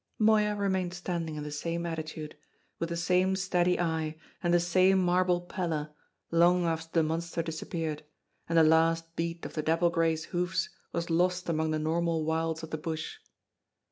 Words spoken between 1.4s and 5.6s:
the same attitude, with the same steady eye and the same marble